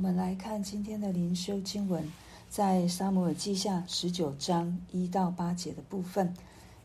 [0.00, 2.02] 我们来看今天的灵修经文，
[2.48, 6.34] 在撒母耳记下十九章一到八节的部分，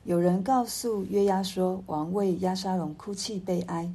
[0.03, 3.89] 有人告诉约押说，王为押沙龙哭泣悲哀，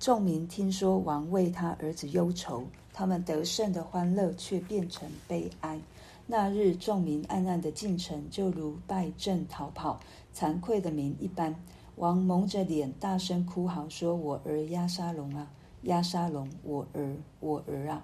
[0.00, 2.64] 众民听说王为他儿子忧愁，
[2.94, 5.78] 他们得胜的欢乐却变成悲哀。
[6.26, 10.00] 那日众民暗暗的进城，就如败阵逃跑、
[10.34, 11.54] 惭愧的民一般。
[11.96, 15.50] 王蒙着脸，大声哭嚎，说：“我儿押沙龙啊，
[15.82, 18.02] 押沙龙，我儿，我儿啊！”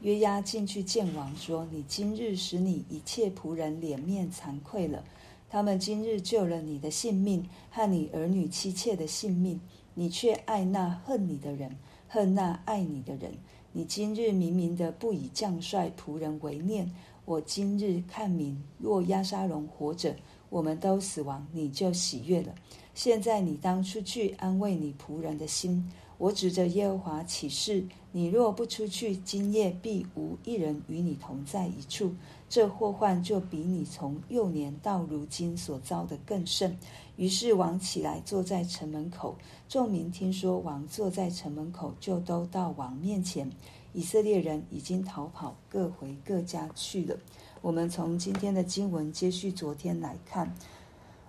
[0.00, 5.02] 约押进去见王，说：“你今日使你一切仆人脸面惭愧了。
[5.50, 9.60] 他们今日救了你的性命和你儿女妻妾的性命，
[9.94, 11.76] 你却爱那恨你的人，
[12.06, 13.32] 恨那爱你的人。
[13.72, 16.92] 你今日明明的不以将帅仆人为念。
[17.24, 20.14] 我今日看明，若押沙龙活着，
[20.48, 22.54] 我们都死亡，你就喜悦了。”
[22.98, 25.88] 现在你当出去安慰你仆人的心。
[26.18, 32.12] 我指着耶和华起誓：你若不出去，今夜必无一人与你同在一处。
[32.48, 36.76] 这祸患就比你从幼年到如今所遭的更甚。
[37.16, 39.36] 于是王起来坐在城门口，
[39.68, 43.48] 众民听说王坐在城门口，就都到王面前。
[43.92, 47.16] 以色列人已经逃跑，各回各家去了。
[47.62, 50.52] 我们从今天的经文接续昨天来看。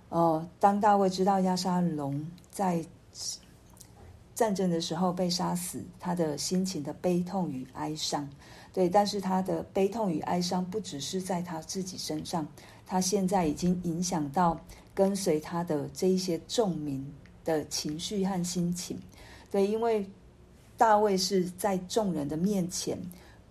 [0.09, 2.83] 哦，当大卫知道押沙龙在
[4.33, 8.27] 战争的时候被杀死，他的心情的悲痛与哀伤，
[8.73, 12.47] 对，但是他的悲痛与哀伤不只是在他自己身上，
[12.87, 14.59] 他现在已经影响到
[14.93, 17.05] 跟随他的这一些众民
[17.45, 18.97] 的情绪和心情，
[19.51, 20.09] 对，因为
[20.77, 22.97] 大卫是在众人的面前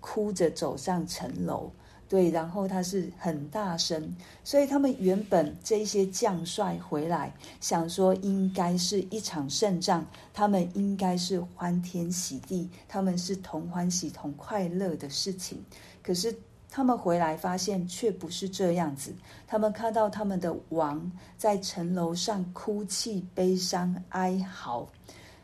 [0.01, 1.71] 哭着走上城楼。
[2.09, 15.63] 对，然后他是很大声，所以他们原本这些将帅回来，想说应该是一场胜仗，他们应该是欢天喜地，他们是同欢喜同快乐的事情。
[16.03, 16.35] 可是
[16.71, 19.15] 他们回来发现却不是这样子，
[19.47, 24.89] 他们看到他们的王在城楼上哭泣、悲伤、哀嚎，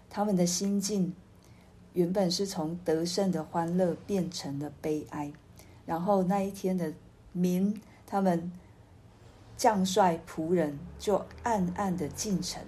[0.09, 1.13] 他们的心境
[1.93, 5.31] 原本是从得胜的欢乐变成了悲哀。
[5.87, 6.93] 然后那一天的
[7.33, 8.51] 民，他们
[9.57, 12.63] 将帅仆人就暗暗的进城，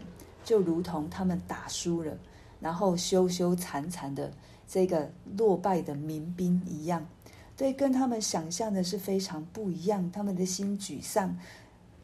[0.45, 2.17] 就如同他们打输了，
[2.61, 4.33] 然后羞羞惭惭的
[4.67, 7.07] 这个落败的民兵一样，
[7.57, 10.11] 对，跟他们想象的是非常不一样。
[10.11, 11.37] 他们的心沮丧。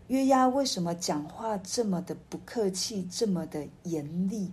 [0.08, 4.50] 约押为什么讲话这么的不客气，这么的严厉？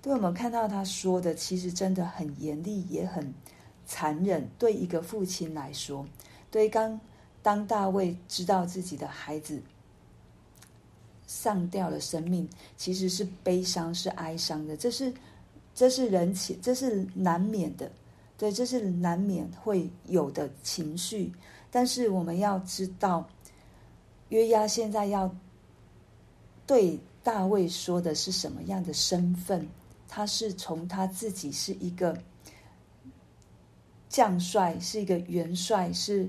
[0.00, 3.34] 对，我们看到他说的，其实真的很严厉，也很。
[3.86, 6.06] 残忍，对一个父亲来说，
[6.50, 6.98] 对刚
[7.42, 9.62] 当大卫知道自己的孩子
[11.26, 14.76] 上吊了生命，其实是悲伤，是哀伤的。
[14.76, 15.12] 这是
[15.74, 17.90] 这是人情，这是难免的，
[18.38, 21.32] 对，这是难免会有的情绪。
[21.70, 23.28] 但是我们要知道，
[24.30, 25.34] 约押现在要
[26.66, 29.68] 对大卫说的是什么样的身份？
[30.08, 32.16] 他是从他自己是一个。
[34.14, 36.28] 将帅是一个元帅，是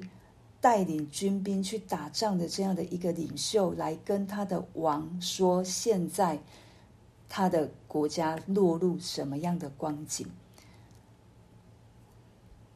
[0.59, 6.39] 带领军兵去打仗的这样的一个领袖，来跟他的王说，现在
[7.29, 10.25] 他的国家落入什么样的光景？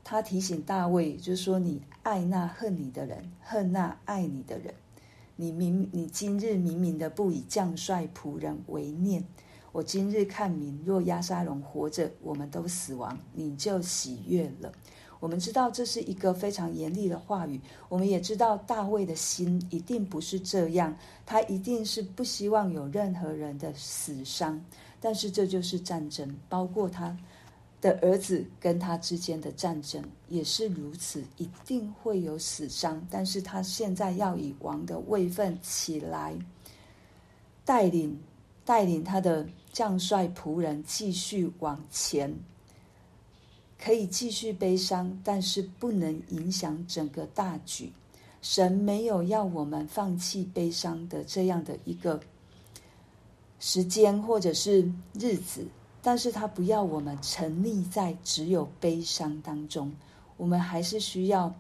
[0.04, 4.76] 他提醒大卫，就是说：“你爱那恨你的人，恨那爱你的人。
[5.38, 9.24] 你明，你今日明明的不以将帅仆人为念。
[9.72, 14.72] 我今日看明，若押沙龙活着，我们都死亡，你就喜悦了。”
[15.20, 17.60] 我们知道这是一个非常严厉的话语，
[17.90, 24.64] 我们也知道大卫的心一定不是这样，他一定是不希望有任何人的死伤。
[25.02, 27.18] 但是这就是战争，包括他
[27.82, 33.06] 的儿子跟他之间的战争也是如此，一定会有死伤。
[33.12, 36.34] 但是他现在要以王的位分起来，
[37.66, 38.18] 带领
[38.70, 42.32] 带领他的将帅仆人继续往前。
[43.80, 47.92] 可以继续悲伤，但是不能影响整个大局。
[48.44, 52.22] 神没有要我们放弃悲伤的这样的一个
[53.60, 55.66] 时间或者是日子，
[56.04, 59.92] 但是他不要我们沉溺在只有悲伤当中。
[60.38, 61.52] 我们还是需要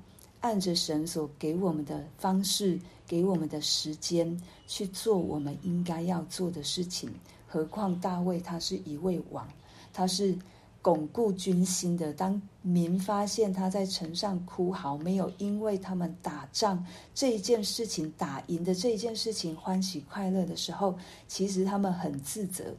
[0.41, 2.79] 按着神所给我们的方式，
[3.09, 7.11] 给我们的时间去做我们应该要做的事情。
[7.45, 9.45] 何况大卫他是一位王，
[9.91, 10.38] 他是。
[10.81, 12.13] 巩固军心的。
[12.13, 16.83] 当民发现他在城上哭嚎，没有因为他们打仗
[17.13, 20.97] 这一件事情打赢的这一件事情欢喜快乐的时候，
[21.27, 22.73] 其实他们很自责，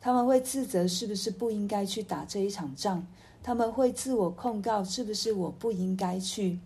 [0.00, 3.04] 他们会自责是不是不应该去打这一场仗？
[3.42, 6.56] 他们会自我控告，是不是我不应该去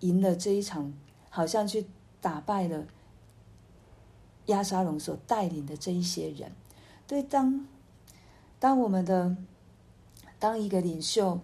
[0.00, 0.92] 赢了这一场，
[1.30, 1.86] 好像去
[2.20, 2.86] 打败了
[4.46, 6.52] 亚沙龙所带领的这一些人？
[7.06, 7.66] 对，当
[8.58, 9.36] 当我们的
[10.38, 11.40] 当一个领袖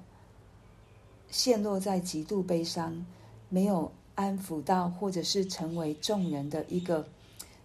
[1.31, 3.07] 陷落在极度悲伤，
[3.49, 7.07] 没有安抚到，或者是成为众人的一个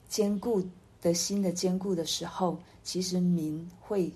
[0.07, 0.63] 坚固
[1.01, 4.11] 的心的坚固的时候，其实民会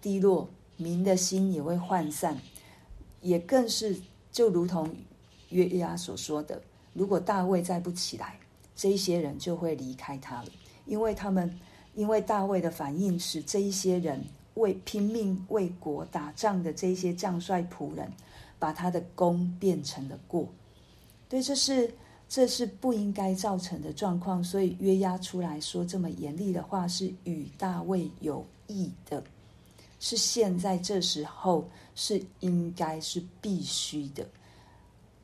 [0.00, 0.48] 低落。
[0.76, 2.40] 民的心也会涣散，
[3.20, 4.00] 也更是
[4.32, 4.90] 就如同
[5.50, 8.38] 约押所说的：如果大卫再不起来，
[8.74, 10.48] 这一些人就会离开他了，
[10.86, 11.58] 因为他们
[11.94, 18.10] 因为大卫的反应，使这一些人为拼命为国打仗的这些将帅仆人，
[18.58, 20.48] 把他的功变成了过。
[21.28, 21.92] 对，这是
[22.28, 29.22] 这是不应该造成的状况，所以约押出来说这么严厉的话，是与大卫有益的。
[30.00, 34.26] 是现在这时候是应该是必须的。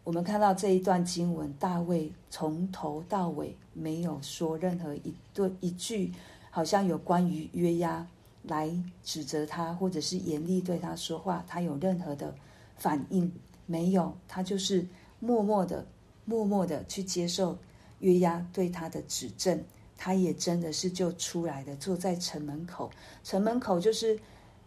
[0.07, 6.13] 我们看到这一段经文，大卫从头到尾没有说任何一对一句，
[6.49, 8.07] 好像有关于约押
[8.45, 8.71] 来
[9.03, 12.33] 指责他，或者是严厉对他说话，他有任何的
[12.77, 13.33] 反应
[13.67, 14.17] 没有？
[14.29, 14.87] 他就是
[15.19, 15.85] 默默的、
[16.25, 17.59] 默默的去接受
[17.99, 19.61] 约押对他的指正。
[19.97, 22.89] 他也真的是就出来的，坐在城门口。
[23.25, 24.17] 城门口就是。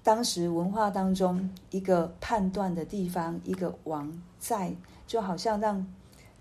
[0.02, 4.74] 当时文化当中一个判断的地方，一个王在，
[5.06, 5.86] 就好像让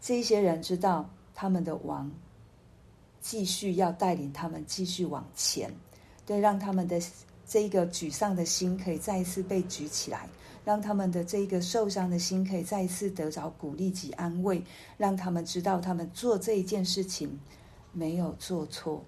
[0.00, 2.10] 这些人知道他们的王
[3.20, 5.70] 继续要带领他们继续往前，
[6.24, 7.02] 对，让他们的
[7.46, 10.28] 这个沮丧的心可以再一次被举起来，
[10.64, 14.62] 让他们的这个受伤的心可以再一次得着鼓励及安慰，
[14.96, 17.38] 让他们知道他们做这一件事情
[17.92, 19.04] 没有做错，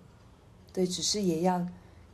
[0.73, 1.65] 对，只是也要。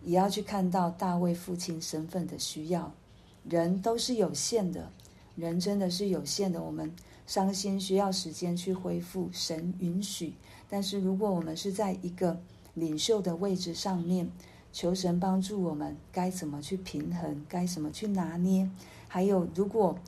[0.06, 2.94] 也要去看到大卫父亲身份的需要，
[3.42, 4.88] 人都是有限的，
[5.34, 6.62] 人真的是有限的。
[6.62, 6.94] 我们
[7.26, 10.34] 伤心需要时间去恢复，神允许。
[10.70, 12.40] 但是如果我们是在一个
[12.74, 14.30] 领袖的位置上面，
[14.72, 18.70] 求神帮助我们，该怎么去平衡，该怎么去拿捏？
[19.08, 19.98] 还有，如果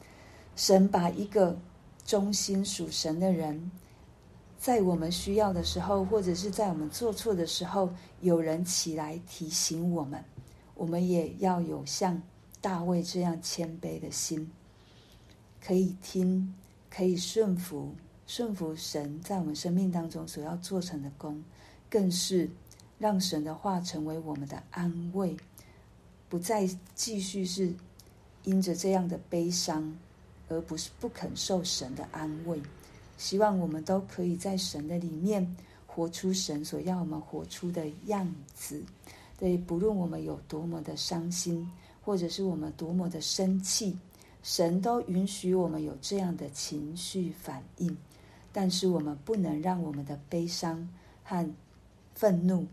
[0.54, 1.58] 神把一个
[2.06, 3.68] 忠心属神的人，
[4.58, 7.88] 在我们需要的时候，或者是在我们做错的时候，
[8.20, 10.22] 有人起来提醒我们，
[10.74, 12.20] 我们也要有像
[12.60, 14.50] 大卫这样谦卑的心，
[15.64, 16.52] 可以听，
[16.90, 17.94] 可以顺服，
[18.26, 21.42] 顺服神在我们生命当中所要做成的工，
[21.88, 22.50] 更是
[22.98, 25.36] 让神的话成为我们的安慰，
[26.28, 27.72] 不再继续是
[28.42, 29.96] 因着这样的悲伤，
[30.48, 32.60] 而不是不肯受神的安慰。
[33.18, 35.56] 希望我们都可以在神的里面
[35.86, 38.82] 活出神所要我们活出的样子。
[39.36, 41.68] 对，不论我们有多么的伤心，
[42.00, 43.98] 或者是我们多么的生气，
[44.42, 47.94] 神都允许我们有这样的情绪反应。
[48.52, 50.88] 但是我们不能让我们的悲伤
[51.22, 51.48] 和
[52.14, 52.66] 愤怒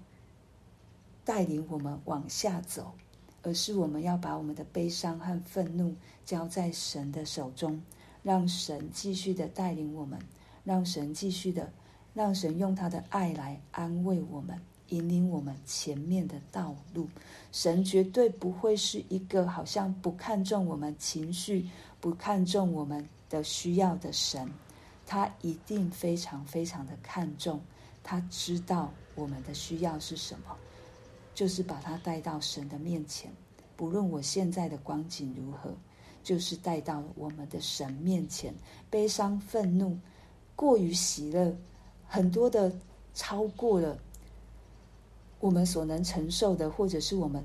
[1.23, 2.93] 带领我们往下走，
[3.41, 7.81] 而是我们要把我们的悲伤和愤怒交在神的手中。
[8.23, 10.19] 让神继续的带领我们，
[10.65, 11.71] 让神继续的，
[12.13, 14.59] 让神用他的爱来安慰我们，
[14.89, 17.07] 引领我们前面的道路。
[17.53, 21.69] 神绝对不会是一个好像不看重我们情绪、
[22.01, 24.51] 不看重我们的需要的神，
[25.05, 27.61] 他一定非常非常的看重。
[28.03, 30.57] 他知道我们的需要是什么，
[31.33, 33.31] 就是把他带到神的面前，
[33.75, 35.73] 不论我现在的光景如何。
[36.23, 38.51] 就是带到我们的神面前，
[38.89, 39.95] 悲伤、愤怒、
[40.55, 41.55] 过于喜乐，
[42.07, 42.71] 很多的
[43.13, 43.97] 超过了
[45.39, 47.43] 我们所能承受的，或者是我们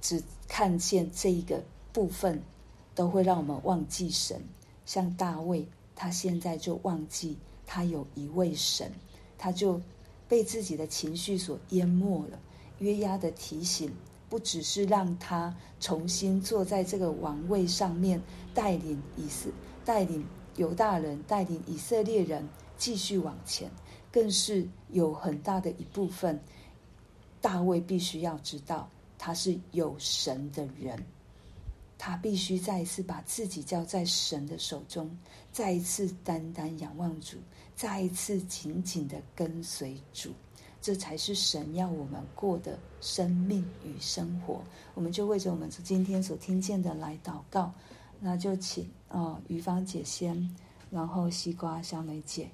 [0.00, 1.62] 只看见这一个
[1.92, 2.42] 部分，
[2.94, 4.40] 都会让我们忘记神。
[4.84, 7.36] 像大卫，他现在就忘记
[7.66, 8.92] 他有一位神，
[9.38, 9.80] 他就
[10.28, 12.38] 被自己的情绪所淹没了。
[12.78, 13.92] 约押的提醒。
[14.28, 18.20] 不只是让他重新坐在这个王位上面，
[18.52, 19.48] 带领以色
[19.84, 20.26] 带领
[20.56, 22.46] 犹大人，带领以色列人
[22.76, 23.70] 继续往前，
[24.10, 26.40] 更是有很大的一部分，
[27.40, 31.02] 大卫必须要知道他是有神的人，
[31.98, 35.10] 他必须再一次把自己交在神的手中，
[35.52, 37.36] 再一次单单仰望主，
[37.74, 40.32] 再一次紧紧的跟随主。
[40.82, 44.62] 这才是神要我们过的生命与生活。
[44.94, 47.74] 我们就为着我们今天所听见的来祷告。
[48.20, 50.48] 那就请哦，于芳姐先，
[50.90, 52.48] 然后西瓜小美姐。